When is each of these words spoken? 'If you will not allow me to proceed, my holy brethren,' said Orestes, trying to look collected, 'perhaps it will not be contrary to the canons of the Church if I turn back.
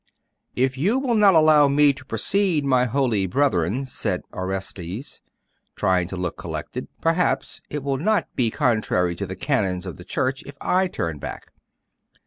'If 0.55 0.79
you 0.79 0.97
will 0.97 1.13
not 1.13 1.35
allow 1.35 1.67
me 1.67 1.93
to 1.93 2.03
proceed, 2.03 2.65
my 2.65 2.85
holy 2.85 3.27
brethren,' 3.27 3.85
said 3.85 4.23
Orestes, 4.33 5.21
trying 5.75 6.07
to 6.07 6.17
look 6.17 6.39
collected, 6.39 6.87
'perhaps 7.01 7.61
it 7.69 7.83
will 7.83 7.97
not 7.99 8.25
be 8.35 8.49
contrary 8.49 9.15
to 9.15 9.27
the 9.27 9.35
canons 9.35 9.85
of 9.85 9.97
the 9.97 10.03
Church 10.03 10.41
if 10.47 10.55
I 10.59 10.87
turn 10.87 11.19
back. 11.19 11.51